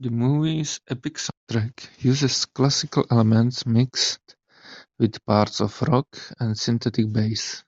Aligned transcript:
The 0.00 0.10
movie's 0.10 0.80
epic 0.88 1.18
soundtrack 1.20 2.02
uses 2.02 2.46
classical 2.46 3.04
elements 3.12 3.64
mixed 3.64 4.34
with 4.98 5.24
parts 5.24 5.60
of 5.60 5.80
rock 5.82 6.08
and 6.40 6.58
synthetic 6.58 7.12
bass. 7.12 7.62